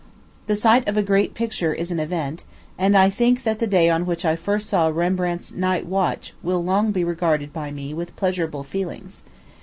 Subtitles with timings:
[0.47, 2.43] The sight of a great picture is an event;
[2.75, 6.63] and I think that the day on which I first saw Rembrandt's Night Watch will
[6.63, 9.21] long be regarded by me with pleasurable feelings.